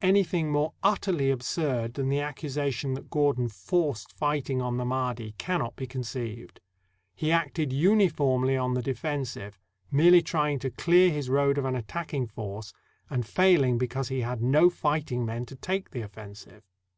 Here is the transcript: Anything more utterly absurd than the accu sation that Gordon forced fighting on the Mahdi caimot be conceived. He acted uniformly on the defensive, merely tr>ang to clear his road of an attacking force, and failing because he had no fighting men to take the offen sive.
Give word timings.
Anything 0.00 0.50
more 0.50 0.72
utterly 0.82 1.30
absurd 1.30 1.92
than 1.92 2.08
the 2.08 2.16
accu 2.16 2.46
sation 2.48 2.94
that 2.94 3.10
Gordon 3.10 3.50
forced 3.50 4.16
fighting 4.16 4.62
on 4.62 4.78
the 4.78 4.86
Mahdi 4.86 5.34
caimot 5.38 5.76
be 5.76 5.86
conceived. 5.86 6.60
He 7.14 7.30
acted 7.30 7.74
uniformly 7.74 8.56
on 8.56 8.72
the 8.72 8.80
defensive, 8.80 9.58
merely 9.90 10.22
tr>ang 10.22 10.60
to 10.60 10.70
clear 10.70 11.10
his 11.10 11.28
road 11.28 11.58
of 11.58 11.66
an 11.66 11.76
attacking 11.76 12.28
force, 12.28 12.72
and 13.10 13.26
failing 13.26 13.76
because 13.76 14.08
he 14.08 14.22
had 14.22 14.40
no 14.40 14.70
fighting 14.70 15.26
men 15.26 15.44
to 15.44 15.56
take 15.56 15.90
the 15.90 16.02
offen 16.04 16.36
sive. 16.36 16.62